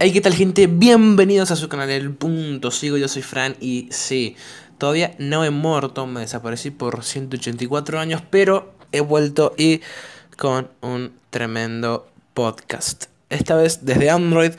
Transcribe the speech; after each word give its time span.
Hey, 0.00 0.12
¿qué 0.12 0.20
tal 0.20 0.34
gente? 0.34 0.66
Bienvenidos 0.66 1.52
a 1.52 1.56
su 1.56 1.68
canal 1.68 1.88
El 1.88 2.10
Punto 2.10 2.72
Sigo, 2.72 2.96
yo 2.96 3.06
soy 3.06 3.22
Fran 3.22 3.54
y 3.60 3.86
sí, 3.92 4.34
todavía 4.76 5.14
no 5.18 5.44
he 5.44 5.50
muerto, 5.50 6.04
me 6.08 6.18
desaparecí 6.18 6.72
por 6.72 7.04
184 7.04 8.00
años, 8.00 8.20
pero 8.28 8.74
he 8.90 9.00
vuelto 9.00 9.54
y 9.56 9.82
con 10.36 10.68
un 10.80 11.12
tremendo 11.30 12.08
podcast. 12.34 13.04
Esta 13.30 13.54
vez 13.54 13.86
desde 13.86 14.10
Android 14.10 14.54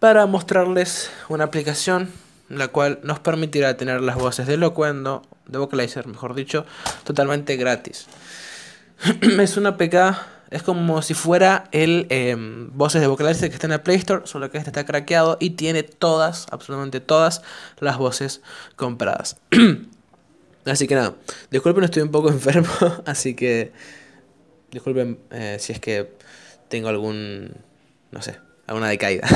para 0.00 0.26
mostrarles 0.26 1.12
una 1.28 1.44
aplicación 1.44 2.10
la 2.48 2.66
cual 2.66 2.98
nos 3.04 3.20
permitirá 3.20 3.76
tener 3.76 4.00
las 4.00 4.16
voces 4.16 4.48
de 4.48 4.56
Locuendo, 4.56 5.22
de 5.46 5.58
Vocalizer 5.58 6.08
mejor 6.08 6.34
dicho, 6.34 6.66
totalmente 7.04 7.56
gratis. 7.56 8.08
es 9.22 9.56
una 9.56 9.76
PK 9.76 10.35
es 10.50 10.62
como 10.62 11.02
si 11.02 11.14
fuera 11.14 11.68
el 11.72 12.06
em, 12.10 12.70
voces 12.72 13.00
de 13.00 13.06
Vocalizer 13.06 13.48
que 13.48 13.54
está 13.54 13.66
en 13.66 13.72
el 13.72 13.80
Play 13.80 13.96
Store, 13.96 14.26
solo 14.26 14.50
que 14.50 14.58
este 14.58 14.70
está 14.70 14.84
craqueado 14.84 15.36
y 15.40 15.50
tiene 15.50 15.82
todas, 15.82 16.46
absolutamente 16.50 17.00
todas 17.00 17.42
las 17.80 17.98
voces 17.98 18.42
compradas. 18.76 19.38
así 20.64 20.86
que 20.86 20.94
nada, 20.94 21.14
disculpen, 21.50 21.84
estoy 21.84 22.02
un 22.02 22.10
poco 22.10 22.28
enfermo, 22.30 22.68
así 23.06 23.34
que 23.34 23.72
disculpen 24.70 25.18
eh, 25.30 25.56
si 25.58 25.72
es 25.72 25.80
que 25.80 26.12
tengo 26.68 26.88
algún, 26.88 27.52
no 28.10 28.22
sé, 28.22 28.38
alguna 28.66 28.88
decaída. 28.88 29.26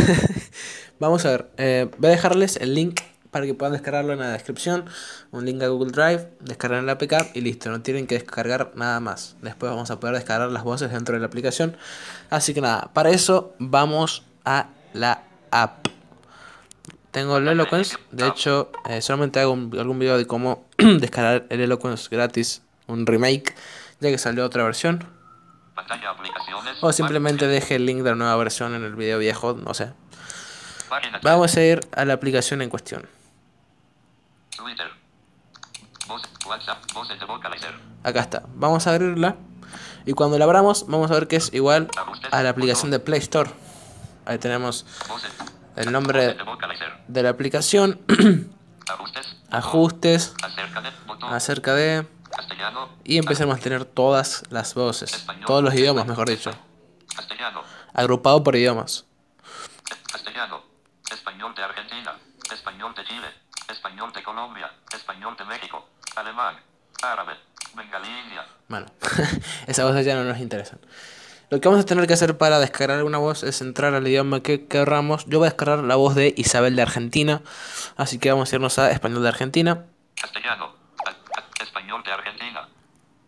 Vamos 1.01 1.25
a 1.25 1.31
ver, 1.31 1.51
eh, 1.57 1.89
voy 1.99 2.09
a 2.09 2.13
dejarles 2.13 2.57
el 2.57 2.75
link 2.75 3.01
para 3.31 3.47
que 3.47 3.55
puedan 3.55 3.73
descargarlo 3.73 4.13
en 4.13 4.19
la 4.19 4.31
descripción. 4.31 4.85
Un 5.31 5.45
link 5.45 5.63
a 5.63 5.69
Google 5.69 5.93
Drive, 5.93 6.31
descargar 6.41 6.83
la 6.83 6.93
APK 6.93 7.35
y 7.35 7.41
listo, 7.41 7.71
no 7.71 7.81
tienen 7.83 8.07
que 8.07 8.17
descargar 8.17 8.73
nada 8.75 9.01
más. 9.01 9.37
Después 9.43 9.71
vamos 9.71 9.91
a 9.91 10.01
poder 10.01 10.17
descargar 10.17 10.51
las 10.51 10.65
voces 10.65 10.91
dentro 10.91 11.15
de 11.15 11.21
la 11.21 11.27
aplicación. 11.27 11.77
Así 12.29 12.55
que 12.55 12.61
nada, 12.61 12.91
para 12.93 13.11
eso 13.11 13.55
vamos 13.59 14.25
a 14.45 14.69
la 14.93 15.23
app. 15.51 15.87
Tengo 17.11 17.39
el 17.39 17.49
Eloquence, 17.49 17.97
de 18.13 18.29
hecho 18.29 18.71
eh, 18.89 19.03
solamente 19.03 19.41
hago 19.41 19.55
algún 19.55 19.99
video 19.99 20.17
de 20.17 20.27
cómo 20.27 20.69
descargar 20.79 21.47
el 21.49 21.61
Eloquence 21.61 22.09
gratis, 22.09 22.63
un 22.87 23.05
remake, 23.05 23.55
ya 23.99 24.11
que 24.11 24.19
salió 24.19 24.45
otra 24.47 24.63
versión. 24.63 25.05
O 26.83 26.93
simplemente 26.93 27.49
deje 27.49 27.77
el 27.77 27.87
link 27.87 28.03
de 28.03 28.11
la 28.11 28.17
nueva 28.17 28.37
versión 28.37 28.75
en 28.75 28.85
el 28.85 28.95
video 28.95 29.19
viejo, 29.19 29.55
no 29.55 29.75
sé. 29.75 29.93
Vamos 31.23 31.57
a 31.57 31.63
ir 31.63 31.81
a 31.93 32.05
la 32.05 32.15
aplicación 32.15 32.63
en 32.63 32.69
cuestión. 32.69 33.09
Acá 38.03 38.21
está. 38.21 38.43
Vamos 38.55 38.87
a 38.87 38.95
abrirla. 38.95 39.37
Y 40.07 40.13
cuando 40.13 40.39
la 40.39 40.45
abramos, 40.45 40.87
vamos 40.89 41.11
a 41.11 41.15
ver 41.15 41.29
que 41.29 41.37
es 41.37 41.53
igual 41.53 41.89
a 42.31 42.43
la 42.43 42.51
aplicación 42.51 42.91
de 42.91 42.99
Play 42.99 43.21
Store. 43.21 43.51
Ahí 44.25 44.39
tenemos 44.39 44.87
el 45.77 45.93
nombre 45.93 46.37
de 47.09 47.23
la 47.23 47.29
aplicación. 47.29 48.01
Ajustes. 49.51 50.35
Acerca 51.23 51.75
de. 51.75 52.07
Y 53.05 53.19
empecemos 53.19 53.57
a 53.57 53.61
tener 53.61 53.85
todas 53.85 54.45
las 54.51 54.75
voces. 54.75 55.27
Todos 55.47 55.63
los 55.63 55.75
idiomas, 55.75 56.07
mejor 56.07 56.29
dicho. 56.29 56.51
Agrupado 57.93 58.43
por 58.43 58.57
idiomas. 58.57 59.05
Español 61.11 61.55
de 61.55 61.63
Argentina. 61.63 62.17
Español 62.53 62.95
de 62.95 63.05
Chile 63.05 63.41
español 63.71 64.13
de 64.13 64.23
Colombia, 64.23 64.71
español 64.93 65.37
de 65.37 65.45
México, 65.45 65.89
alemán, 66.17 66.57
árabe, 67.03 67.35
bengalí, 67.75 68.09
Bueno, 68.69 68.87
esas 69.67 69.85
voces 69.85 70.07
ya 70.07 70.15
no 70.15 70.25
nos 70.25 70.39
interesan. 70.39 70.81
Lo 71.51 71.61
que 71.61 71.69
vamos 71.69 71.83
a 71.83 71.87
tener 71.87 72.07
que 72.07 72.13
hacer 72.13 72.39
para 72.39 72.61
descargar 72.61 73.03
una 73.03 73.19
voz 73.19 73.43
es 73.43 73.61
entrar 73.61 73.95
al 73.95 74.07
idioma 74.07 74.41
que 74.41 74.69
querramos. 74.69 75.27
Yo 75.27 75.39
voy 75.39 75.47
a 75.47 75.51
descargar 75.51 75.81
la 75.81 75.97
voz 75.97 76.15
de 76.15 76.33
Isabel 76.37 76.77
de 76.77 76.83
Argentina, 76.83 77.43
así 77.97 78.21
que 78.21 78.31
vamos 78.31 78.53
a 78.53 78.57
irnos 78.57 78.79
a 78.79 78.93
español 78.93 79.23
de 79.23 79.29
Argentina. 79.29 79.87
Castellano, 80.21 80.75
español 81.61 82.05
de 82.05 82.13
Argentina. 82.13 82.69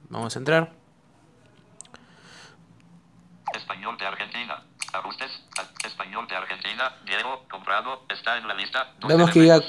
Vamos 0.08 0.36
a 0.36 0.38
entrar. 0.38 0.72
Español 3.54 3.96
de 3.98 4.06
Argentina. 4.06 4.62
Ajustes, 4.92 5.30
español 5.84 6.28
de 6.28 6.36
Argentina, 6.36 6.94
Diego, 7.06 7.44
comprado, 7.50 8.04
está 8.08 8.36
en 8.36 8.46
la 8.46 8.54
lista. 8.54 8.92
Vemos 9.08 9.30
que 9.30 9.46
ya 9.46 9.60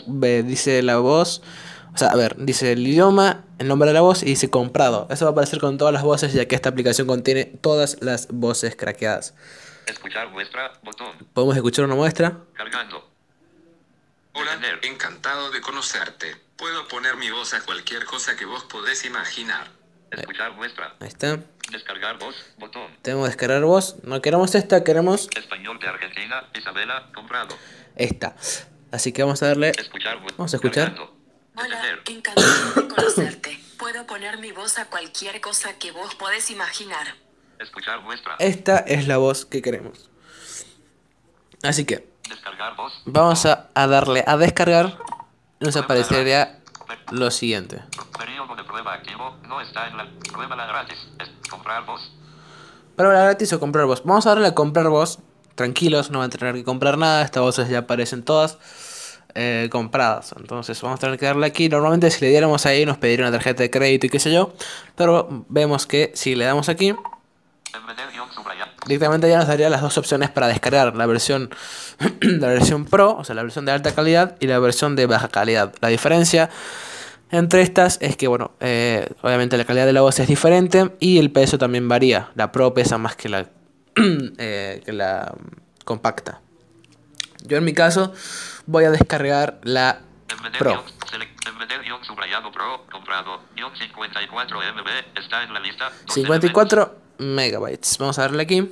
dice 0.44 0.84
la 0.84 0.98
voz, 0.98 1.42
o 1.94 1.98
sea, 1.98 2.10
a 2.10 2.16
ver, 2.16 2.36
dice 2.38 2.72
el 2.72 2.86
idioma, 2.88 3.44
el 3.60 3.68
nombre 3.68 3.88
de 3.88 3.94
la 3.94 4.02
voz 4.02 4.24
y 4.24 4.26
dice 4.26 4.50
comprado. 4.50 5.08
Eso 5.12 5.26
va 5.26 5.30
a 5.30 5.32
aparecer 5.34 5.60
con 5.60 5.78
todas 5.78 5.94
las 5.94 6.04
voces 6.04 6.34
ya 6.34 6.48
que 6.48 6.56
esta 6.56 6.70
aplicación 6.70 7.06
contiene 7.06 7.46
todas 7.46 7.98
las 8.02 8.30
voces 8.30 8.76
craqueadas. 8.76 9.36
Escuchar 9.86 10.30
muestra, 10.30 10.74
botón. 10.84 11.16
Podemos 11.34 11.56
escuchar 11.56 11.86
una 11.86 11.96
muestra. 11.96 12.40
Cargando. 12.54 13.10
Hola, 14.34 14.58
encantado 14.82 15.52
de 15.52 15.62
conocerte. 15.62 16.36
Puedo 16.56 16.88
poner 16.88 17.16
mi 17.18 17.30
voz 17.30 17.54
a 17.54 17.62
cualquier 17.62 18.06
cosa 18.06 18.36
que 18.36 18.46
vos 18.46 18.64
podés 18.64 19.06
imaginar. 19.06 19.68
Escuchar 20.10 20.54
muestra. 20.54 20.96
Ahí 21.00 21.08
está. 21.08 21.40
Descargar 21.72 22.18
voz, 22.18 22.36
botón. 22.58 22.88
Tenemos 23.04 23.28
descargar 23.28 23.64
voz. 23.64 23.98
No 24.04 24.22
queremos 24.22 24.56
esta, 24.56 24.84
queremos. 24.84 25.30
Español 25.36 25.80
de 25.80 25.88
Argentina, 25.88 26.50
Isabela, 26.56 27.12
comprado. 27.14 27.56
Esta. 27.96 28.36
Así 28.92 29.12
que 29.12 29.24
vamos 29.24 29.42
a 29.44 29.48
darle. 29.48 29.72
Escuchar, 29.78 30.20
vamos 30.38 30.54
a 30.54 30.58
escuchar. 30.58 30.94
Hola, 30.96 31.13
encantado 32.12 32.82
de 32.82 32.88
conocerte. 32.88 33.60
Puedo 33.78 34.06
poner 34.06 34.38
mi 34.38 34.52
voz 34.52 34.78
a 34.78 34.86
cualquier 34.86 35.42
cosa 35.42 35.74
que 35.78 35.92
vos 35.92 36.16
podés 36.16 36.50
imaginar. 36.50 37.08
Escuchar 37.60 38.02
muestra. 38.02 38.36
Esta 38.40 38.80
es 38.80 39.08
la 39.08 39.18
voz 39.18 39.46
que 39.46 39.62
queremos. 39.62 40.10
Así 41.64 41.86
que. 41.86 42.12
Descargar 42.30 42.76
voz. 42.76 42.94
Vamos 43.06 43.46
a, 43.46 43.70
a 43.74 43.88
darle 43.88 44.24
a 44.26 44.38
descargar. 44.38 44.98
Nos 45.60 45.76
aparecería 45.76 46.60
lo 47.12 47.32
siguiente. 47.32 47.82
Periodo 48.18 48.56
de 48.56 48.64
prueba 48.64 48.94
activo 48.94 49.38
no 49.48 49.62
está 49.62 49.88
en 49.88 49.98
la 49.98 50.10
prueba 50.32 50.56
gratis. 50.56 50.98
Es 51.20 51.30
comprar 51.50 51.86
voz. 51.86 52.12
Prueba 52.96 53.24
gratis 53.24 53.54
o 53.54 53.60
comprar 53.60 53.86
voz. 53.86 54.04
Vamos 54.04 54.26
a 54.26 54.30
darle 54.30 54.48
a 54.48 54.56
comprar 54.56 54.90
voz. 54.90 55.20
Tranquilos, 55.56 56.10
no 56.10 56.20
van 56.20 56.28
a 56.28 56.30
tener 56.30 56.56
que 56.56 56.64
comprar 56.64 56.98
nada. 56.98 57.24
Estas 57.24 57.44
voces 57.44 57.70
ya 57.70 57.80
aparecen 57.80 58.24
todas 58.24 58.58
eh, 59.36 59.68
compradas. 59.72 60.34
Entonces 60.38 60.82
vamos 60.82 61.00
a 61.00 61.02
tener 61.02 61.20
que 61.20 61.26
darle 61.26 61.46
aquí. 61.46 61.70
Normalmente 61.70 62.12
si 62.12 62.24
le 62.24 62.32
diéramos 62.32 62.66
ahí 62.66 62.86
nos 62.86 62.98
pediría 62.98 63.26
una 63.26 63.32
tarjeta 63.32 63.64
de 63.64 63.70
crédito 63.70 64.08
y 64.08 64.10
qué 64.10 64.20
sé 64.20 64.32
yo. 64.32 64.54
Pero 64.96 65.46
vemos 65.50 65.88
que 65.88 66.12
si 66.16 66.36
le 66.36 66.46
damos 66.46 66.70
aquí 66.70 66.94
directamente 68.86 69.30
ya 69.30 69.38
nos 69.38 69.48
daría 69.48 69.70
las 69.70 69.82
dos 69.82 69.98
opciones 69.98 70.30
para 70.30 70.48
descargar 70.48 70.96
la 70.96 71.06
versión 71.06 71.50
la 72.22 72.48
versión 72.48 72.86
Pro, 72.86 73.16
o 73.18 73.24
sea, 73.24 73.36
la 73.36 73.44
versión 73.44 73.66
de 73.66 73.72
alta 73.72 73.94
calidad 73.94 74.36
y 74.40 74.48
la 74.48 74.60
versión 74.60 74.96
de 74.96 75.06
baja 75.06 75.28
calidad. 75.30 75.74
La 75.82 75.88
diferencia 75.88 76.50
entre 77.32 77.62
estas 77.62 77.98
es 78.02 78.16
que, 78.16 78.28
bueno, 78.28 78.52
eh, 78.60 79.08
obviamente 79.24 79.58
la 79.58 79.66
calidad 79.66 79.86
de 79.86 79.94
la 79.94 80.02
voz 80.02 80.20
es 80.20 80.28
diferente 80.28 80.92
y 81.00 81.18
el 81.18 81.32
peso 81.32 81.58
también 81.58 81.88
varía. 81.88 82.30
La 82.36 82.52
Pro 82.52 82.74
pesa 82.74 82.98
más 82.98 83.16
que 83.16 83.30
la, 83.30 83.50
eh, 84.38 84.82
que 84.86 84.94
la 84.94 85.34
compacta. 85.84 86.43
Yo 87.44 87.58
en 87.58 87.66
mi 87.66 87.74
caso 87.74 88.14
voy 88.66 88.86
a 88.86 88.92
descargar 88.92 89.60
la 89.64 90.02
Pro. 90.58 90.84
54 96.08 96.96
megabytes. 97.20 97.98
Vamos 97.98 98.20
a 98.20 98.22
darle 98.24 98.44
aquí. 98.44 98.72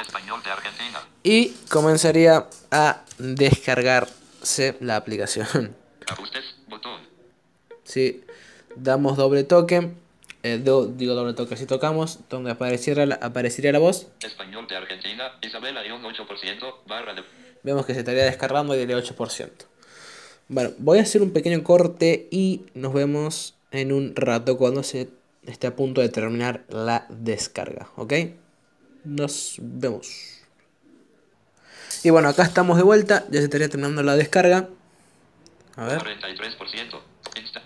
Español 0.00 0.42
de 0.42 0.50
Argentina. 0.50 1.00
Y 1.22 1.50
comenzaría 1.68 2.46
a 2.70 3.02
descargarse 3.18 4.76
la 4.80 4.96
aplicación. 4.96 5.76
Ajustes, 6.08 6.56
botón. 6.68 7.00
Si 7.84 8.24
damos 8.76 9.16
doble 9.16 9.44
toque, 9.44 9.92
eh, 10.42 10.58
digo 10.58 11.14
doble 11.14 11.34
toque, 11.34 11.56
si 11.56 11.66
tocamos, 11.66 12.20
donde 12.28 12.50
apareciera 12.50 13.04
la, 13.06 13.16
aparecería 13.16 13.72
la 13.72 13.78
voz. 13.78 14.08
Español 14.20 14.66
de 14.68 14.76
Argentina, 14.76 15.32
Isabela 15.42 15.82
8%, 15.84 16.74
barra 16.86 17.14
de... 17.14 17.22
Vemos 17.62 17.86
que 17.86 17.94
se 17.94 18.00
estaría 18.00 18.24
descargando 18.24 18.74
y 18.74 18.84
del 18.84 19.02
8%. 19.02 19.50
Bueno, 20.48 20.72
voy 20.78 20.98
a 20.98 21.02
hacer 21.02 21.22
un 21.22 21.32
pequeño 21.32 21.62
corte 21.62 22.28
y 22.30 22.66
nos 22.74 22.92
vemos 22.92 23.54
en 23.70 23.92
un 23.92 24.16
rato 24.16 24.58
cuando 24.58 24.82
se 24.82 25.08
esté 25.46 25.66
a 25.68 25.76
punto 25.76 26.00
de 26.00 26.08
terminar 26.08 26.64
la 26.68 27.06
descarga, 27.08 27.88
¿ok? 27.96 28.14
Nos 29.04 29.56
vemos. 29.58 30.40
Y 32.02 32.10
bueno, 32.10 32.28
acá 32.28 32.42
estamos 32.42 32.76
de 32.76 32.82
vuelta, 32.82 33.24
ya 33.30 33.38
se 33.38 33.44
estaría 33.44 33.68
terminando 33.68 34.02
la 34.02 34.16
descarga. 34.16 34.68
A 35.76 35.86
ver. 35.86 36.02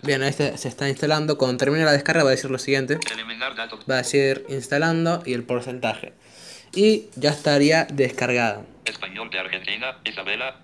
Bien, 0.02 0.22
este 0.22 0.58
se 0.58 0.68
está 0.68 0.88
instalando. 0.88 1.38
Cuando 1.38 1.56
termine 1.56 1.84
la 1.84 1.92
descarga 1.92 2.22
va 2.22 2.30
a 2.30 2.32
decir 2.32 2.50
lo 2.50 2.58
siguiente. 2.58 2.98
Va 3.90 3.94
a 3.94 3.98
decir 3.98 4.44
instalando 4.48 5.22
y 5.24 5.32
el 5.32 5.44
porcentaje. 5.44 6.12
Y 6.74 7.06
ya 7.16 7.30
estaría 7.30 7.84
descargada. 7.84 8.62
Español 8.84 9.30
de 9.30 9.38
Argentina, 9.38 9.96
Isabela, 10.04 10.56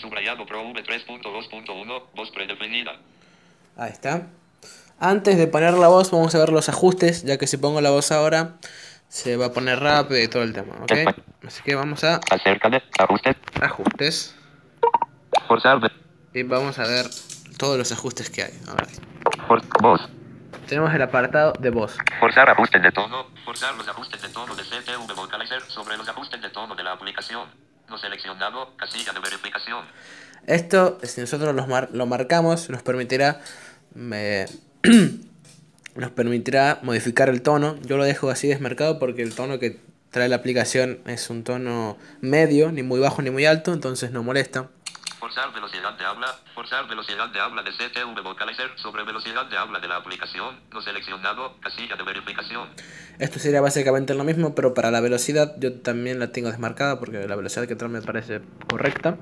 subrayado 0.00 0.46
Pro 0.46 0.62
V3.2.1, 0.64 2.02
voz 2.14 2.30
predefinida. 2.30 2.92
Ahí 3.76 3.90
está. 3.90 4.28
Antes 4.98 5.36
de 5.38 5.46
poner 5.46 5.74
la 5.74 5.88
voz, 5.88 6.10
vamos 6.10 6.34
a 6.34 6.38
ver 6.38 6.50
los 6.50 6.68
ajustes, 6.68 7.22
ya 7.24 7.38
que 7.38 7.46
si 7.46 7.56
pongo 7.56 7.80
la 7.80 7.90
voz 7.90 8.12
ahora, 8.12 8.56
se 9.08 9.36
va 9.36 9.46
a 9.46 9.52
poner 9.52 9.80
rápido 9.80 10.22
y 10.22 10.28
todo 10.28 10.42
el 10.42 10.52
tema, 10.52 10.74
¿ok? 10.82 10.92
Así 11.46 11.62
que 11.64 11.74
vamos 11.74 12.04
a 12.04 12.20
Acércale. 12.30 12.82
Ajustes. 12.98 13.36
ajustes 13.60 14.34
Forzar. 15.48 15.80
de- 15.80 15.90
y 16.40 16.42
vamos 16.44 16.78
a 16.78 16.82
ver 16.86 17.06
todos 17.58 17.76
los 17.78 17.90
ajustes 17.92 18.30
que 18.30 18.42
hay. 18.44 18.52
A 18.68 18.74
ver. 18.74 18.86
For, 19.48 19.62
voz. 19.80 20.00
Tenemos 20.70 20.94
el 20.94 21.02
apartado 21.02 21.52
de 21.58 21.70
voz. 21.70 21.96
Forzar 22.20 22.48
ajustes 22.48 22.80
de 22.80 22.92
tono. 22.92 23.26
Forzar 23.44 23.74
los 23.74 23.88
ajustes 23.88 24.22
de 24.22 24.28
tono 24.28 24.54
de 24.54 24.62
CTV 24.62 25.16
Vocalizer 25.16 25.60
sobre 25.66 25.96
los 25.96 26.08
ajustes 26.08 26.40
de 26.40 26.48
tono 26.50 26.76
de 26.76 26.84
la 26.84 26.92
aplicación. 26.92 27.48
No 27.88 27.98
seleccionado, 27.98 28.76
casilla 28.76 29.12
de 29.12 29.18
verificación. 29.18 29.84
Esto, 30.46 30.98
si 31.02 31.20
nosotros 31.22 31.56
los 31.56 31.66
mar- 31.66 31.88
lo 31.92 32.06
marcamos, 32.06 32.70
nos 32.70 32.82
permitirá 32.84 33.40
me- 33.94 34.46
nos 35.96 36.10
permitirá 36.12 36.78
modificar 36.82 37.28
el 37.30 37.42
tono. 37.42 37.76
Yo 37.82 37.96
lo 37.96 38.04
dejo 38.04 38.30
así 38.30 38.46
desmarcado 38.46 39.00
porque 39.00 39.22
el 39.24 39.34
tono 39.34 39.58
que 39.58 39.80
trae 40.10 40.28
la 40.28 40.36
aplicación 40.36 41.00
es 41.04 41.30
un 41.30 41.42
tono 41.42 41.98
medio, 42.20 42.70
ni 42.70 42.84
muy 42.84 43.00
bajo 43.00 43.22
ni 43.22 43.30
muy 43.30 43.44
alto, 43.44 43.72
entonces 43.72 44.12
no 44.12 44.22
molesta. 44.22 44.68
Forzar 45.20 45.52
velocidad 45.52 45.92
de 45.98 46.04
habla, 46.06 46.28
forzar 46.54 46.88
velocidad 46.88 47.28
de 47.28 47.38
habla 47.40 47.62
de 47.62 47.72
CTV 47.72 48.22
Vocalizer 48.22 48.70
sobre 48.76 49.04
velocidad 49.04 49.44
de 49.44 49.58
habla 49.58 49.78
de 49.78 49.86
la 49.86 49.96
aplicación. 49.96 50.58
No 50.72 50.80
seleccionado, 50.80 51.56
casilla 51.60 51.94
de 51.94 52.02
verificación. 52.02 52.70
Esto 53.18 53.38
sería 53.38 53.60
básicamente 53.60 54.14
lo 54.14 54.24
mismo, 54.24 54.54
pero 54.54 54.72
para 54.72 54.90
la 54.90 55.02
velocidad 55.02 55.54
yo 55.58 55.78
también 55.82 56.18
la 56.18 56.32
tengo 56.32 56.48
desmarcada 56.48 56.98
porque 56.98 57.28
la 57.28 57.36
velocidad 57.36 57.68
que 57.68 57.76
trae 57.76 57.90
me 57.90 58.00
parece 58.00 58.40
correcta. 58.66 59.18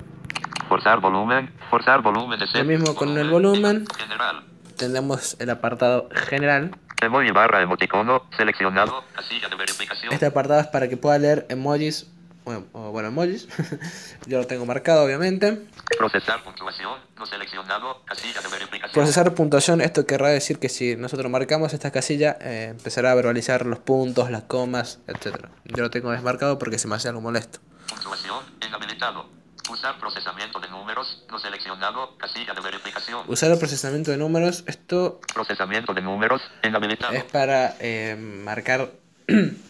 Forzar 0.69 1.01
volumen. 1.01 1.53
Forzar 1.69 2.01
volumen 2.01 2.39
de 2.39 2.45
Lo 2.45 2.63
mismo 2.63 2.95
con 2.95 3.17
el 3.17 3.29
volumen. 3.29 3.85
General. 3.97 4.43
Tenemos 4.77 5.35
el 5.41 5.49
apartado 5.49 6.07
general. 6.13 6.71
Emoji 7.01 7.31
barra 7.31 7.61
emoticono. 7.61 8.23
Seleccionado, 8.37 9.03
casilla 9.13 9.49
de 9.49 9.55
verificación. 9.57 10.13
Este 10.13 10.27
apartado 10.27 10.61
es 10.61 10.67
para 10.67 10.87
que 10.87 10.95
pueda 10.95 11.17
leer 11.19 11.45
emojis. 11.49 12.09
Bueno, 12.49 12.91
bueno, 12.91 13.09
emojis. 13.09 13.47
Yo 14.25 14.39
lo 14.39 14.47
tengo 14.47 14.65
marcado, 14.65 15.03
obviamente. 15.03 15.67
Procesar 15.99 16.43
puntuación, 16.43 16.97
no 17.15 17.27
seleccionado, 17.27 18.01
casilla 18.05 18.41
de 18.41 18.47
verificación. 18.47 18.91
Procesar 18.91 19.35
puntuación, 19.35 19.81
esto 19.81 20.07
querrá 20.07 20.29
decir 20.29 20.57
que 20.57 20.67
si 20.67 20.95
nosotros 20.95 21.29
marcamos 21.29 21.73
esta 21.73 21.91
casilla, 21.91 22.37
eh, 22.41 22.69
empezará 22.71 23.11
a 23.11 23.15
verbalizar 23.15 23.67
los 23.67 23.77
puntos, 23.77 24.31
las 24.31 24.43
comas, 24.45 24.97
etc. 25.05 25.45
Yo 25.65 25.83
lo 25.83 25.91
tengo 25.91 26.09
desmarcado 26.09 26.57
porque 26.57 26.79
se 26.79 26.87
me 26.87 26.95
hace 26.95 27.07
algo 27.09 27.21
molesto. 27.21 27.59
Puntuación, 27.87 28.43
inhabilitado. 28.65 29.27
Usar 29.69 29.99
procesamiento 29.99 30.59
de 30.59 30.69
números, 30.69 31.23
no 31.29 31.37
seleccionado, 31.37 32.17
casilla 32.17 32.55
de 32.55 32.61
verificación. 32.61 33.25
Usar 33.27 33.51
el 33.51 33.59
procesamiento 33.59 34.09
de 34.09 34.17
números, 34.17 34.63
esto 34.65 35.19
Procesamiento 35.31 35.93
de 35.93 36.01
números, 36.01 36.41
inhabilitado. 36.63 37.13
es 37.13 37.25
para 37.25 37.75
eh, 37.79 38.15
marcar 38.17 38.89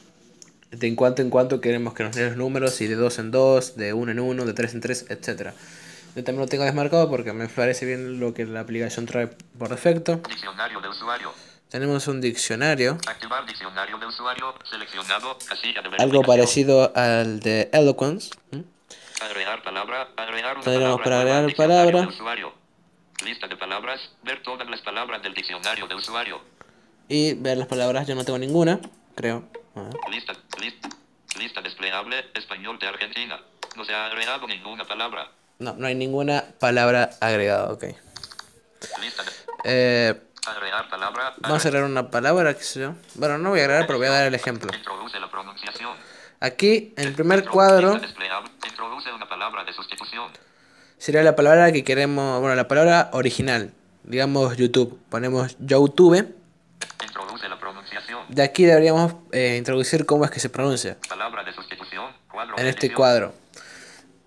de 0.71 0.87
en 0.87 0.95
cuanto 0.95 1.21
en 1.21 1.29
cuanto 1.29 1.61
queremos 1.61 1.93
que 1.93 2.03
nos 2.03 2.15
lea 2.15 2.27
los 2.27 2.37
números, 2.37 2.79
y 2.81 2.87
de 2.87 2.95
2 2.95 3.19
en 3.19 3.31
2, 3.31 3.75
de 3.75 3.93
1 3.93 4.11
en 4.11 4.19
1, 4.19 4.45
de 4.45 4.53
3 4.53 4.73
en 4.75 4.81
3, 4.81 5.05
etc. 5.09 5.51
Yo 6.15 6.23
también 6.23 6.39
lo 6.39 6.47
tengo 6.47 6.63
desmarcado 6.63 7.09
porque 7.09 7.33
me 7.33 7.47
parece 7.47 7.85
bien 7.85 8.19
lo 8.19 8.33
que 8.33 8.45
la 8.45 8.61
aplicación 8.61 9.05
trae 9.05 9.27
por 9.27 9.69
defecto. 9.69 10.21
Diccionario 10.27 10.81
de 10.81 10.89
usuario. 10.89 11.31
Tenemos 11.69 12.07
un 12.07 12.19
diccionario, 12.19 12.97
Activar 13.07 13.45
diccionario 13.45 13.99
de 13.99 14.07
usuario, 14.07 14.55
seleccionado, 14.67 15.37
de 15.37 16.03
algo 16.03 16.23
parecido 16.23 16.91
al 16.95 17.39
de 17.41 17.69
Eloquence. 17.71 18.31
¿m? 18.51 18.63
Agregar 19.21 19.61
palabra, 19.61 20.09
agregar 20.17 20.55
una 20.55 20.63
Tendríamos 20.63 21.01
palabra 21.01 21.03
para 21.03 21.19
agregar 21.19 21.55
palabra. 21.55 22.01
de. 22.01 22.59
Lista 23.25 23.47
de 23.47 23.57
palabras, 23.57 23.99
ver 24.23 24.41
todas 24.41 24.67
las 24.67 24.81
palabras 24.81 25.21
del 25.21 25.33
diccionario 25.35 25.87
de 25.87 25.93
usuario. 25.93 26.41
Y 27.07 27.33
ver 27.35 27.57
las 27.57 27.67
palabras, 27.67 28.07
yo 28.07 28.15
no 28.15 28.23
tengo 28.23 28.39
ninguna, 28.39 28.79
creo. 29.13 29.43
Lista, 30.11 30.33
lista, 30.59 30.89
lista 31.39 31.61
desplegable, 31.61 32.25
español 32.33 32.77
de 32.79 32.87
Argentina. 32.87 33.39
No 33.75 33.85
se 33.85 33.93
ha 33.93 34.05
agregado 34.07 34.47
ninguna 34.47 34.85
palabra. 34.85 35.31
No, 35.59 35.73
no 35.73 35.87
hay 35.87 35.95
ninguna 35.95 36.43
palabra 36.59 37.09
agregada, 37.21 37.71
ok. 37.71 37.83
Lista 39.01 39.23
de 39.23 39.31
Eh, 39.65 40.21
agregar 40.47 40.89
palabra. 40.89 41.33
vamos 41.39 41.63
a 41.65 41.67
agregar 41.67 41.89
una 41.89 42.09
palabra, 42.09 42.55
qué 42.55 42.63
sé 42.63 42.79
yo. 42.81 42.93
Bueno, 43.15 43.37
no 43.37 43.49
voy 43.49 43.59
a 43.59 43.63
agregar, 43.63 43.85
pero 43.87 43.99
voy 43.99 44.07
a 44.07 44.11
dar 44.11 44.25
el 44.27 44.35
ejemplo. 44.35 44.71
Introduce 44.73 45.19
la 45.19 45.29
pronunciación. 45.29 45.91
Aquí, 46.39 46.93
en 46.95 47.07
el 47.09 47.13
primer 47.13 47.45
cuadro, 47.45 47.95
Introduce 48.65 49.11
una 49.11 49.27
palabra 49.27 49.63
de 49.65 49.73
sustitución. 49.73 50.31
sería 50.97 51.21
la 51.23 51.35
palabra 51.35 51.71
que 51.73 51.83
queremos, 51.83 52.39
bueno, 52.39 52.55
la 52.55 52.67
palabra 52.67 53.09
original. 53.13 53.73
Digamos 54.03 54.55
YouTube. 54.55 54.97
Ponemos 55.09 55.57
YouTube. 55.59 56.33
De 58.29 58.43
aquí 58.43 58.65
deberíamos 58.65 59.13
eh, 59.31 59.55
introducir 59.57 60.05
cómo 60.05 60.23
es 60.25 60.31
que 60.31 60.39
se 60.39 60.49
pronuncia. 60.49 60.97
Palabra 61.07 61.43
de 61.43 61.53
sustitución. 61.53 62.05
Cuadro 62.31 62.57
En 62.57 62.67
este 62.67 62.87
edición. 62.87 62.95
cuadro. 62.97 63.33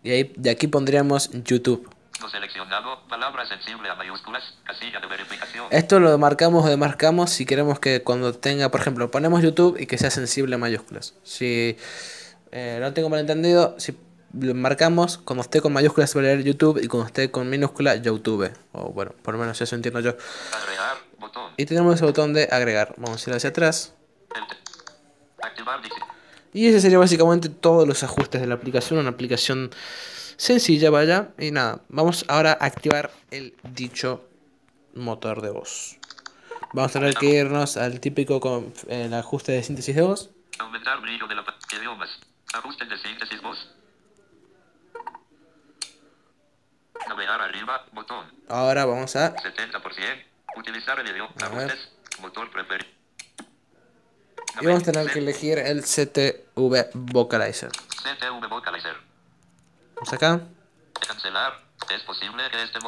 Y 0.03 0.11
ahí, 0.11 0.33
de 0.37 0.51
aquí 0.51 0.67
pondríamos 0.67 1.31
YouTube. 1.45 1.89
No 2.21 2.29
seleccionado. 2.29 3.07
Palabra 3.09 3.47
sensible 3.47 3.89
a 3.89 3.95
mayúsculas. 3.95 4.43
Casilla 4.65 5.01
de 5.01 5.07
verificación. 5.07 5.67
Esto 5.71 6.01
lo 6.01 6.17
marcamos 6.19 6.65
o 6.65 6.69
demarcamos 6.69 7.31
si 7.31 7.47
queremos 7.47 7.79
que 7.79 8.03
cuando 8.03 8.33
tenga, 8.35 8.71
por 8.71 8.81
ejemplo, 8.81 9.11
ponemos 9.11 9.43
YouTube 9.43 9.77
y 9.81 9.87
que 9.87 9.99
sea 9.99 10.11
sensible 10.11 10.55
a 10.57 10.59
mayúsculas. 10.59 11.15
Si 11.23 11.77
eh, 12.51 12.79
no 12.81 12.93
tengo 12.93 13.09
malentendido, 13.09 13.77
si 13.79 13.97
lo 14.39 14.55
marcamos, 14.55 15.19
cuando 15.19 15.43
esté 15.43 15.61
con 15.61 15.73
mayúsculas 15.73 16.11
se 16.11 16.19
va 16.19 16.23
a 16.25 16.29
leer 16.29 16.43
YouTube 16.43 16.81
y 16.83 16.89
cuando 16.89 17.07
esté 17.07 17.31
con 17.31 17.49
minúscula, 17.51 17.97
YouTube. 17.97 18.51
O 18.73 18.91
bueno, 18.91 19.13
por 19.23 19.35
lo 19.35 19.41
menos 19.41 19.61
eso 19.61 19.75
entiendo 19.77 20.01
yo. 20.01 20.17
Botón. 21.23 21.53
Y 21.57 21.65
tenemos 21.65 21.99
el 22.01 22.07
botón 22.07 22.35
de 22.35 22.49
agregar. 22.51 22.95
Vamos 22.99 23.27
a 23.27 23.31
ir 23.31 23.37
hacia 23.37 23.51
atrás. 23.51 23.95
Activar 25.41 25.81
Y 26.53 26.67
ese 26.67 26.81
sería 26.81 26.99
básicamente 26.99 27.49
todos 27.49 27.89
los 27.89 28.03
ajustes 28.03 28.41
de 28.41 28.47
la 28.47 28.55
aplicación. 28.55 28.99
Una 28.99 29.09
aplicación 29.11 29.71
sencilla, 30.37 30.91
vaya. 30.91 31.31
Y 31.39 31.51
nada, 31.51 31.81
vamos 31.89 32.25
ahora 32.29 32.53
a 32.61 32.67
activar 32.67 33.11
el 33.31 33.55
dicho 33.63 34.25
motor 34.95 35.41
de 35.41 35.51
voz. 35.51 35.99
Vamos 36.75 36.91
a 36.91 36.99
tener 37.01 37.15
que 37.15 37.27
irnos 37.27 37.77
al 37.77 38.01
típico 38.01 38.41
con 38.41 38.73
el 38.89 39.13
ajuste 39.15 39.53
de 39.53 39.63
síntesis 39.63 39.95
de 39.97 40.03
voz. 40.03 40.31
Aumentar 40.59 41.01
brillo 41.01 41.27
de 41.27 41.35
la 41.35 41.45
pa- 41.45 41.57
idiomas. 41.77 42.11
Ajustes 42.55 42.89
de 42.89 42.99
síntesis 42.99 43.41
voz. 43.43 43.59
Navegar 47.09 47.41
arriba. 47.41 47.85
Botón. 47.93 48.27
Ahora 48.49 48.85
vamos 48.85 49.17
a 49.17 49.35
70%. 49.35 50.32
Utilizar 50.57 50.99
el 51.01 51.09
idioma. 51.11 51.33
Motor 52.21 52.51
preferido. 52.51 52.91
y 54.61 54.67
vamos 54.67 54.83
a 54.87 54.93
tener 54.93 55.11
que 55.11 55.19
elegir 55.19 55.59
el 55.59 55.83
CTV 55.83 56.91
Vocalizer. 56.95 57.71
CTV 57.71 58.49
Vocalizer. 58.49 58.95
Vamos 59.95 60.13
acá, 60.13 60.41
Cancelar. 61.07 61.53
Es 61.95 62.03
posible 62.03 62.43
que 62.51 62.63
este 62.63 62.79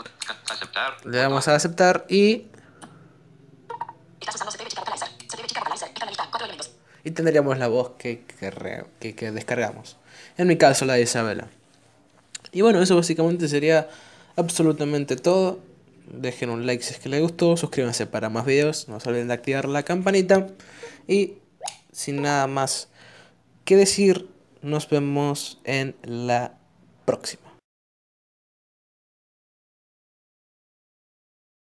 aceptar. 0.51 0.97
le 1.07 1.19
damos 1.19 1.49
a 1.49 1.55
aceptar 1.57 2.05
y. 2.09 2.47
Y 7.03 7.11
tendríamos 7.11 7.59
la 7.59 7.69
voz 7.69 7.93
que, 7.99 8.25
que, 8.41 8.85
que- 9.01 9.15
que 9.15 9.31
descargamos. 9.31 9.97
En 10.39 10.47
mi 10.49 10.57
caso 10.57 10.85
la 10.87 10.95
de 10.95 11.03
Isabela. 11.03 11.49
Y 12.53 12.63
bueno, 12.63 12.81
eso 12.81 12.97
básicamente 12.97 13.49
sería 13.49 13.89
absolutamente 14.37 15.17
todo. 15.17 15.59
Dejen 16.07 16.51
un 16.51 16.67
like 16.67 16.83
si 16.83 16.95
es 16.95 17.01
que 17.01 17.09
les 17.09 17.21
gustó, 17.21 17.57
suscríbanse 17.57 18.07
para 18.07 18.29
más 18.29 18.45
videos, 18.45 18.89
no 18.89 19.01
se 19.01 19.09
olviden 19.09 19.29
de 19.29 19.35
activar 19.35 19.69
la 19.69 19.83
campanita. 19.83 20.49
Y 21.09 21.35
sin 21.93 22.23
nada 22.23 22.47
más 22.47 22.89
que 23.65 23.77
decir, 23.77 24.29
nos 24.63 24.89
vemos 24.89 25.61
en 25.65 25.97
la 26.03 26.59
próxima. 27.05 27.44